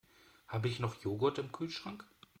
[0.47, 2.03] Habe ich noch Joghurt im Kühlschrank?